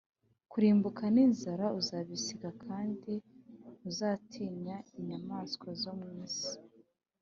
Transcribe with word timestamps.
Kurimbuka 0.51 1.03
n’inzara 1.15 1.65
uzabiseka, 1.79 2.49
Kandi 2.65 3.13
ntuzatinya 3.79 4.75
inyamaswa 4.99 5.69
zo 5.81 5.91
mu 6.01 6.09
isi. 6.25 6.53